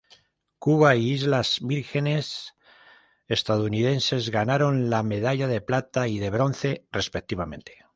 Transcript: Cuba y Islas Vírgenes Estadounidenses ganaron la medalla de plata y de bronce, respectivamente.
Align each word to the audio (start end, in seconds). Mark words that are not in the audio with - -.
Cuba 0.59 0.95
y 0.95 1.09
Islas 1.11 1.59
Vírgenes 1.61 2.55
Estadounidenses 3.27 4.31
ganaron 4.31 4.89
la 4.89 5.03
medalla 5.03 5.47
de 5.47 5.61
plata 5.61 6.07
y 6.07 6.17
de 6.17 6.31
bronce, 6.31 6.87
respectivamente. 6.91 7.77